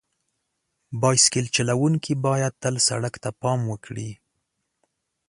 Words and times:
بایسکل 1.01 1.45
چلونکي 1.55 2.13
باید 2.25 2.53
تل 2.63 2.75
سړک 2.87 3.13
ته 3.23 3.29
پام 3.41 3.59
وکړي. 3.71 4.09